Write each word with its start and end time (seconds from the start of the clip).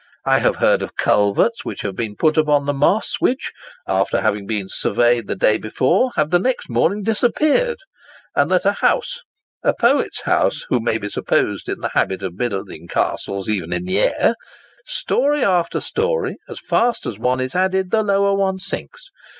I 0.25 0.39
have 0.39 0.55
heard 0.55 0.81
of 0.81 0.95
culverts, 0.95 1.63
which 1.63 1.81
have 1.81 1.95
been 1.95 2.15
put 2.15 2.35
upon 2.35 2.65
the 2.65 2.73
Moss, 2.73 3.17
which, 3.19 3.51
after 3.87 4.19
having 4.21 4.47
been 4.47 4.65
surveyed 4.67 5.27
the 5.27 5.35
day 5.35 5.59
before, 5.59 6.09
have 6.15 6.31
the 6.31 6.39
next 6.39 6.71
morning 6.71 7.03
disappeared; 7.03 7.77
and 8.35 8.49
that 8.49 8.65
a 8.65 8.71
house 8.71 9.19
(a 9.61 9.75
poet's 9.75 10.21
house, 10.21 10.65
who 10.69 10.79
may 10.79 10.97
be 10.97 11.07
supposed 11.07 11.69
in 11.69 11.81
the 11.81 11.89
habit 11.93 12.23
of 12.23 12.35
building 12.35 12.87
castles 12.87 13.47
even 13.47 13.71
in 13.71 13.85
the 13.85 13.99
air), 13.99 14.33
story 14.87 15.45
after 15.45 15.79
story, 15.79 16.37
as 16.49 16.59
fast 16.59 17.05
as 17.05 17.19
one 17.19 17.39
is 17.39 17.53
added, 17.53 17.91
the 17.91 18.01
lower 18.01 18.33
one 18.33 18.57
sinks! 18.57 19.11